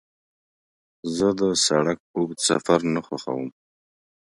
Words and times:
زه 1.15 1.27
د 1.39 1.41
سړک 1.65 1.99
اوږد 2.15 2.39
سفر 2.49 2.79
نه 2.93 3.01
خوښوم. 3.05 3.49